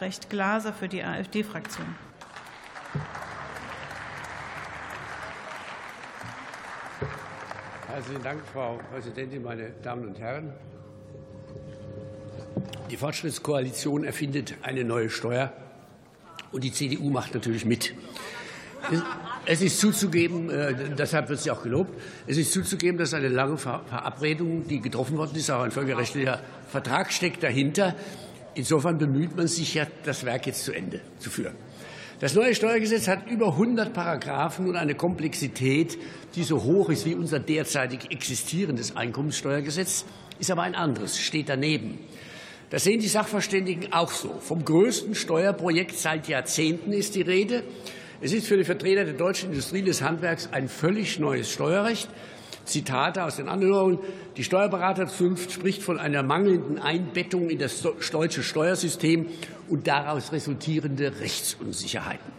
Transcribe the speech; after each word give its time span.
Recht 0.00 0.30
Glaser 0.30 0.72
für 0.72 0.88
die 0.88 1.02
AfD-Fraktion. 1.02 1.84
Herzlichen 7.86 8.22
Dank, 8.22 8.40
Frau 8.50 8.80
Präsidentin, 8.90 9.42
meine 9.42 9.72
Damen 9.82 10.08
und 10.08 10.18
Herren. 10.18 10.54
Die 12.90 12.96
Fortschrittskoalition 12.96 14.04
erfindet 14.04 14.54
eine 14.62 14.84
neue 14.84 15.10
Steuer, 15.10 15.52
und 16.50 16.64
die 16.64 16.72
CDU 16.72 17.10
macht 17.10 17.34
natürlich 17.34 17.66
mit. 17.66 17.94
Es 19.44 19.60
ist 19.60 19.78
zuzugeben, 19.78 20.48
äh, 20.48 20.74
deshalb 20.96 21.28
wird 21.28 21.40
sie 21.40 21.50
auch 21.50 21.62
gelobt, 21.62 21.92
es 22.26 22.38
ist 22.38 22.52
zuzugeben, 22.52 22.98
dass 22.98 23.12
eine 23.12 23.28
lange 23.28 23.58
Verabredung, 23.58 24.66
die 24.66 24.80
getroffen 24.80 25.18
worden 25.18 25.36
ist, 25.36 25.50
auch 25.50 25.62
ein 25.62 25.70
völkerrechtlicher 25.70 26.40
Vertrag 26.68 27.12
steckt 27.12 27.42
dahinter. 27.42 27.94
Insofern 28.54 28.98
bemüht 28.98 29.36
man 29.36 29.46
sich 29.46 29.74
ja, 29.74 29.86
das 30.04 30.24
Werk 30.24 30.46
jetzt 30.46 30.64
zu 30.64 30.72
Ende 30.72 31.00
zu 31.18 31.30
führen. 31.30 31.54
Das 32.20 32.34
neue 32.34 32.54
Steuergesetz 32.54 33.08
hat 33.08 33.30
über 33.30 33.52
100 33.52 33.94
Paragraphen 33.94 34.68
und 34.68 34.76
eine 34.76 34.94
Komplexität, 34.94 35.96
die 36.34 36.42
so 36.42 36.62
hoch 36.62 36.90
ist 36.90 37.06
wie 37.06 37.14
unser 37.14 37.38
derzeitig 37.38 38.10
existierendes 38.10 38.94
Einkommenssteuergesetz, 38.94 40.04
ist 40.38 40.50
aber 40.50 40.62
ein 40.62 40.74
anderes, 40.74 41.18
steht 41.18 41.48
daneben. 41.48 41.98
Das 42.68 42.84
sehen 42.84 43.00
die 43.00 43.08
Sachverständigen 43.08 43.92
auch 43.92 44.10
so. 44.10 44.38
Vom 44.40 44.64
größten 44.64 45.14
Steuerprojekt 45.14 45.98
seit 45.98 46.28
Jahrzehnten 46.28 46.92
ist 46.92 47.14
die 47.14 47.22
Rede. 47.22 47.64
Es 48.22 48.34
ist 48.34 48.46
für 48.46 48.58
die 48.58 48.64
Vertreter 48.64 49.04
der 49.06 49.14
deutschen 49.14 49.48
Industrie 49.48 49.80
des 49.80 50.02
Handwerks 50.02 50.50
ein 50.52 50.68
völlig 50.68 51.18
neues 51.18 51.50
Steuerrecht. 51.50 52.10
Zitate 52.66 53.24
aus 53.24 53.36
den 53.36 53.48
Anhörungen. 53.48 53.98
Die 54.36 54.44
Steuerberaterzunft 54.44 55.50
spricht 55.50 55.82
von 55.82 55.98
einer 55.98 56.22
mangelnden 56.22 56.78
Einbettung 56.78 57.48
in 57.48 57.58
das 57.58 57.82
deutsche 58.12 58.42
Steuersystem 58.42 59.26
und 59.70 59.86
daraus 59.86 60.32
resultierende 60.32 61.18
Rechtsunsicherheiten. 61.20 62.30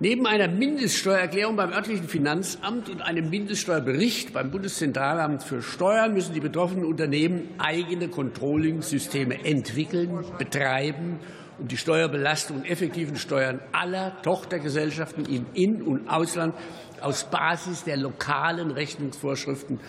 Neben 0.00 0.26
einer 0.26 0.48
Mindeststeuererklärung 0.48 1.54
beim 1.54 1.72
örtlichen 1.72 2.08
Finanzamt 2.08 2.88
und 2.88 3.02
einem 3.02 3.28
Mindeststeuerbericht 3.28 4.32
beim 4.32 4.50
Bundeszentralamt 4.50 5.42
für 5.42 5.60
Steuern 5.60 6.14
müssen 6.14 6.32
die 6.32 6.40
betroffenen 6.40 6.86
Unternehmen 6.86 7.50
eigene 7.58 8.08
Controlling-Systeme 8.08 9.44
entwickeln, 9.44 10.24
betreiben 10.38 11.20
und 11.58 11.70
die 11.70 11.76
Steuerbelastung 11.76 12.58
und 12.58 12.64
effektiven 12.64 13.16
Steuern 13.16 13.60
aller 13.72 14.20
Tochtergesellschaften 14.22 15.26
im 15.26 15.46
In- 15.54 15.82
und 15.82 16.08
Ausland 16.08 16.54
aus 17.00 17.24
Basis 17.24 17.84
der 17.84 17.96
lokalen 17.96 18.70
Rechnungsvorschriften 18.70 19.80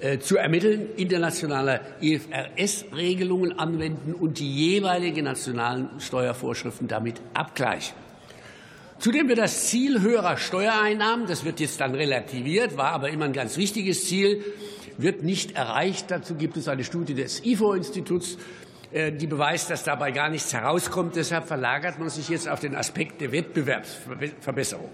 äh, 0.00 0.18
zu 0.18 0.36
ermitteln, 0.36 0.94
internationale 0.96 1.80
IFRS-Regelungen 2.00 3.58
anwenden 3.58 4.14
und 4.14 4.38
die 4.38 4.50
jeweiligen 4.50 5.24
nationalen 5.24 5.98
Steuervorschriften 5.98 6.86
damit 6.86 7.20
abgleichen. 7.34 7.96
Zudem 8.98 9.28
wird 9.28 9.38
das 9.38 9.68
Ziel 9.68 10.00
höherer 10.00 10.36
Steuereinnahmen, 10.36 11.26
das 11.26 11.44
wird 11.44 11.60
jetzt 11.60 11.80
dann 11.80 11.94
relativiert, 11.94 12.76
war 12.76 12.92
aber 12.92 13.10
immer 13.10 13.26
ein 13.26 13.32
ganz 13.32 13.56
wichtiges 13.56 14.06
Ziel, 14.06 14.44
wird 14.98 15.22
nicht 15.22 15.52
erreicht. 15.52 16.10
Dazu 16.10 16.34
gibt 16.34 16.56
es 16.56 16.68
eine 16.68 16.82
Studie 16.82 17.14
des 17.14 17.44
IFO-Instituts, 17.44 18.38
die 18.92 19.26
beweist, 19.26 19.70
dass 19.70 19.84
dabei 19.84 20.12
gar 20.12 20.30
nichts 20.30 20.52
herauskommt. 20.52 21.16
Deshalb 21.16 21.46
verlagert 21.46 21.98
man 21.98 22.08
sich 22.08 22.28
jetzt 22.28 22.48
auf 22.48 22.60
den 22.60 22.74
Aspekt 22.74 23.20
der 23.20 23.32
Wettbewerbsverbesserung. 23.32 24.90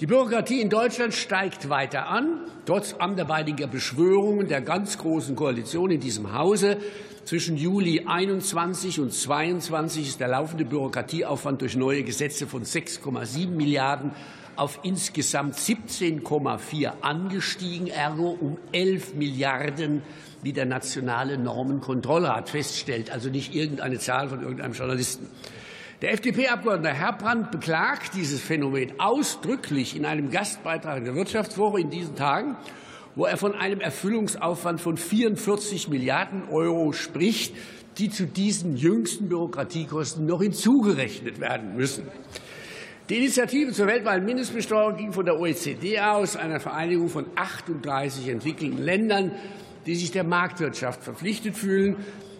Die 0.00 0.06
Bürokratie 0.06 0.60
in 0.60 0.68
Deutschland 0.68 1.14
steigt 1.14 1.70
weiter 1.70 2.08
an, 2.08 2.40
trotz 2.66 2.92
anderweitiger 2.92 3.66
Beschwörungen 3.66 4.46
der 4.46 4.60
ganz 4.60 4.98
großen 4.98 5.34
Koalition 5.34 5.90
in 5.90 6.00
diesem 6.00 6.34
Hause. 6.34 6.76
Zwischen 7.24 7.56
Juli 7.56 8.04
21 8.06 9.00
und 9.00 9.14
22 9.14 10.06
ist 10.06 10.20
der 10.20 10.28
laufende 10.28 10.66
Bürokratieaufwand 10.66 11.62
durch 11.62 11.76
neue 11.76 12.04
Gesetze 12.04 12.46
von 12.46 12.64
6,7 12.64 13.48
Milliarden 13.48 14.10
auf 14.56 14.80
insgesamt 14.82 15.54
17,4 15.54 16.92
angestiegen, 17.00 17.86
ergo 17.86 18.36
um 18.38 18.58
11 18.72 19.14
Milliarden, 19.14 20.02
wie 20.46 20.52
der 20.52 20.64
nationale 20.64 21.38
Normenkontrollrat 21.38 22.48
feststellt, 22.48 23.10
also 23.10 23.28
nicht 23.28 23.52
irgendeine 23.52 23.98
Zahl 23.98 24.28
von 24.28 24.42
irgendeinem 24.42 24.74
Journalisten. 24.74 25.26
Der 26.02 26.12
FDP-Abgeordnete 26.12 26.94
Herbrand 26.94 27.50
beklagt 27.50 28.14
dieses 28.14 28.40
Phänomen 28.40 29.00
ausdrücklich 29.00 29.96
in 29.96 30.04
einem 30.04 30.30
Gastbeitrag 30.30 31.02
der 31.02 31.16
Wirtschaftswoche 31.16 31.80
in 31.80 31.90
diesen 31.90 32.14
Tagen, 32.14 32.56
wo 33.16 33.24
er 33.24 33.36
von 33.36 33.56
einem 33.56 33.80
Erfüllungsaufwand 33.80 34.80
von 34.80 34.96
44 34.96 35.88
Milliarden 35.88 36.48
Euro 36.48 36.92
spricht, 36.92 37.52
die 37.98 38.08
zu 38.08 38.24
diesen 38.24 38.76
jüngsten 38.76 39.28
Bürokratiekosten 39.28 40.26
noch 40.26 40.42
hinzugerechnet 40.42 41.40
werden 41.40 41.74
müssen. 41.74 42.04
Die 43.08 43.16
Initiative 43.16 43.72
zur 43.72 43.88
weltweiten 43.88 44.24
Mindestbesteuerung 44.24 44.96
ging 44.96 45.12
von 45.12 45.24
der 45.24 45.40
OECD 45.40 45.98
aus, 45.98 46.36
einer 46.36 46.60
Vereinigung 46.60 47.08
von 47.08 47.26
38 47.34 48.28
entwickelten 48.28 48.78
Ländern, 48.78 49.32
die 49.86 49.94
sich 49.94 50.10
der 50.10 50.24
Marktwirtschaft 50.24 51.02
verpflichtet 51.02 51.56
fühlen. 51.56 51.96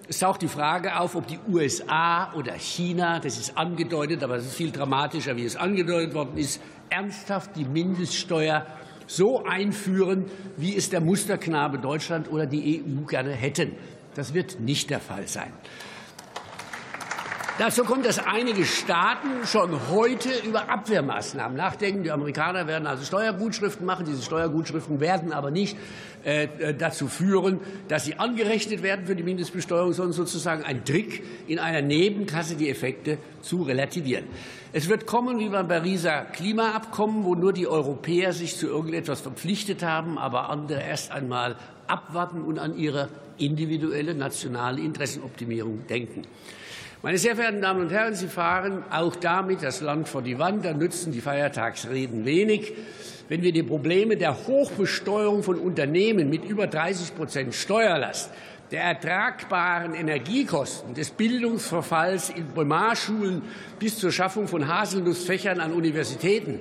Es 0.08 0.18
taucht 0.18 0.42
die 0.42 0.48
Frage 0.48 0.98
auf, 0.98 1.16
ob 1.16 1.26
die 1.26 1.38
USA 1.48 2.32
oder 2.34 2.54
China, 2.54 3.18
das 3.18 3.38
ist 3.38 3.56
angedeutet, 3.56 4.22
aber 4.22 4.36
es 4.36 4.46
ist 4.46 4.54
viel 4.54 4.70
dramatischer, 4.70 5.36
wie 5.36 5.44
es 5.44 5.56
angedeutet 5.56 6.14
worden 6.14 6.36
ist, 6.36 6.60
ernsthaft 6.90 7.56
die 7.56 7.64
Mindeststeuer 7.64 8.66
so 9.06 9.44
einführen, 9.44 10.26
wie 10.56 10.76
es 10.76 10.90
der 10.90 11.00
Musterknabe 11.00 11.78
Deutschland 11.78 12.30
oder 12.30 12.46
die 12.46 12.82
EU 12.84 13.04
gerne 13.06 13.32
hätten. 13.32 13.72
Das 14.14 14.34
wird 14.34 14.60
nicht 14.60 14.90
der 14.90 15.00
Fall 15.00 15.26
sein. 15.26 15.52
Dazu 17.59 17.84
kommt, 17.84 18.05
dass 18.05 18.19
einige 18.19 18.67
Staaten 18.67 19.47
schon 19.47 19.89
heute 19.91 20.28
über 20.47 20.69
Abwehrmaßnahmen 20.69 21.56
nachdenken. 21.56 22.03
Die 22.03 22.11
Amerikaner 22.11 22.67
werden 22.67 22.87
also 22.87 23.03
Steuergutschriften 23.03 23.87
machen. 23.87 24.05
Diese 24.05 24.22
Steuergutschriften 24.22 25.00
werden 25.00 25.33
aber 25.33 25.50
nicht 25.50 25.75
äh, 26.25 26.75
dazu 26.75 27.09
führen, 27.09 27.61
dass 27.89 28.05
sie 28.05 28.19
angerechnet 28.19 28.83
werden 28.83 29.06
für 29.06 29.17
die 29.17 29.22
Mindestbesteuerung, 29.22 29.94
sondern 29.94 30.12
sozusagen 30.12 30.65
ein 30.65 30.84
Trick, 30.84 31.22
in 31.47 31.59
einer 31.59 31.81
Nebenkasse 31.81 32.56
die 32.56 32.69
Effekte 32.69 33.17
zu 33.41 33.62
relativieren. 33.62 34.27
Es 34.75 34.91
wird 34.91 35.06
kommen 35.06 35.38
wie 35.38 35.49
beim 35.49 35.67
Pariser 35.67 36.27
Klimaabkommen, 36.27 37.25
wo 37.25 37.34
nur 37.34 37.55
die 37.55 37.67
Europäer 37.67 38.34
sich 38.34 38.59
zu 38.59 38.67
irgendetwas 38.67 39.23
verpflichtet 39.23 39.83
haben, 39.83 40.19
aber 40.19 40.50
andere 40.50 40.83
erst 40.83 41.11
einmal 41.11 41.56
abwarten 41.88 42.42
und 42.42 42.58
an 42.58 42.76
ihre 42.76 43.08
individuelle 43.38 44.14
nationale 44.14 44.80
Interessenoptimierung 44.80 45.86
denken. 45.86 46.22
Meine 47.02 47.19
sehr 47.19 47.36
verehrten 47.36 47.60
Damen 47.60 47.82
und 47.82 47.92
Herren, 47.92 48.14
Sie 48.14 48.26
fahren 48.26 48.82
auch 48.91 49.14
damit 49.16 49.62
das 49.62 49.80
Land 49.80 50.08
vor 50.08 50.22
die 50.22 50.38
Wand. 50.38 50.64
Da 50.64 50.72
nützen 50.72 51.12
die 51.12 51.20
Feiertagsreden 51.20 52.25
wenig. 52.25 52.72
Wenn 53.28 53.42
wir 53.42 53.52
die 53.52 53.62
Probleme 53.62 54.16
der 54.16 54.46
Hochbesteuerung 54.46 55.42
von 55.42 55.58
Unternehmen 55.58 56.30
mit 56.30 56.44
über 56.44 56.66
30 56.66 57.14
Prozent 57.14 57.54
Steuerlast, 57.54 58.30
der 58.71 58.82
ertragbaren 58.82 59.94
Energiekosten, 59.94 60.94
des 60.94 61.10
Bildungsverfalls 61.10 62.31
in 62.31 62.47
Primarschulen 62.49 63.43
bis 63.78 63.99
zur 63.99 64.10
Schaffung 64.10 64.49
von 64.49 64.66
Haselnussfächern 64.66 65.60
an 65.60 65.72
Universitäten, 65.72 66.60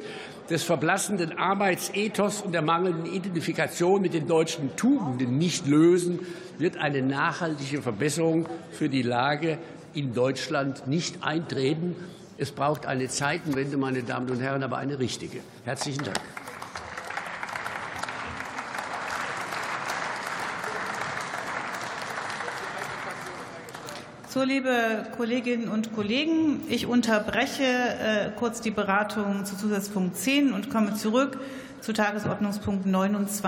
des 0.49 0.63
verblassenden 0.63 1.37
Arbeitsethos 1.37 2.41
und 2.41 2.51
der 2.51 2.61
mangelnden 2.61 3.07
Identifikation 3.07 4.01
mit 4.01 4.13
den 4.13 4.27
deutschen 4.27 4.75
Tugenden 4.75 5.39
nicht 5.39 5.65
lösen, 5.65 6.19
wird 6.59 6.77
eine 6.77 7.01
nachhaltige 7.01 7.81
Verbesserung 7.81 8.47
für 8.71 8.87
die 8.87 9.01
Lage 9.01 9.57
in 9.95 10.13
Deutschland 10.13 10.87
nicht 10.87 11.23
eintreten. 11.23 11.95
Es 12.37 12.51
braucht 12.51 12.85
eine 12.85 13.07
Zeitenwende, 13.07 13.77
meine 13.77 14.03
Damen 14.03 14.29
und 14.29 14.39
Herren, 14.39 14.61
aber 14.61 14.77
eine 14.77 14.99
richtige. 14.99 15.39
Herzlichen 15.63 16.03
Dank. 16.03 16.19
So, 24.35 24.43
liebe 24.43 25.05
Kolleginnen 25.15 25.69
und 25.69 25.95
Kollegen, 25.95 26.59
ich 26.67 26.87
unterbreche 26.87 27.63
äh, 27.63 28.29
kurz 28.37 28.59
die 28.59 28.69
Beratung 28.69 29.45
zu 29.45 29.55
Zusatzpunkt 29.55 30.17
10 30.17 30.51
und 30.51 30.69
komme 30.69 30.93
zurück 30.95 31.39
zu 31.79 31.93
Tagesordnungspunkt 31.93 32.85
29. 32.85 33.45